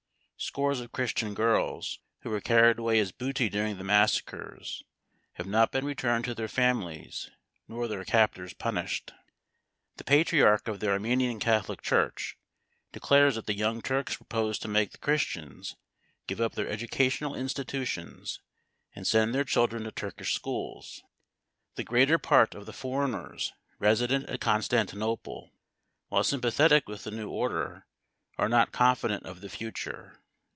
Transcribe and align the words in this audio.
Scores 0.43 0.79
of 0.79 0.91
Christian 0.91 1.35
girls, 1.35 1.99
who 2.21 2.31
were 2.31 2.41
carried 2.41 2.79
away 2.79 2.97
as 2.99 3.11
booty 3.11 3.47
during 3.47 3.77
the 3.77 3.83
massacres, 3.83 4.81
have 5.33 5.45
not 5.45 5.71
been 5.71 5.85
returned 5.85 6.25
to 6.25 6.33
their 6.33 6.47
families 6.47 7.29
nor 7.67 7.87
their 7.87 8.03
captors 8.03 8.51
punished. 8.51 9.13
The 9.97 10.03
Patriarch 10.03 10.67
of 10.67 10.79
the 10.79 10.89
Armenian 10.89 11.39
Catholic 11.39 11.83
Church 11.83 12.39
declares 12.91 13.35
that 13.35 13.45
the 13.45 13.53
Young 13.55 13.83
Turks 13.83 14.15
propose 14.15 14.57
to 14.59 14.67
make 14.67 14.89
the 14.93 14.97
Christians 14.97 15.75
give 16.25 16.41
up 16.41 16.53
their 16.55 16.67
educational 16.67 17.35
institutions 17.35 18.41
and 18.95 19.05
send 19.05 19.35
their 19.35 19.45
children 19.45 19.83
to 19.83 19.91
Turkish 19.91 20.33
schools. 20.33 21.03
The 21.75 21.83
greater 21.83 22.17
part 22.17 22.55
of 22.55 22.65
the 22.65 22.73
foreigners 22.73 23.53
resident 23.77 24.27
at 24.27 24.41
Constantinople, 24.41 25.53
while 26.07 26.23
sympathetic 26.23 26.89
with 26.89 27.03
the 27.03 27.11
new 27.11 27.29
order, 27.29 27.85
are 28.39 28.49
not 28.49 28.71
confident 28.71 29.23
of 29.27 29.41
the 29.41 29.49
future. 29.49 30.17